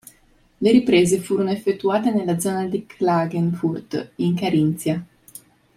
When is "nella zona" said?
2.09-2.65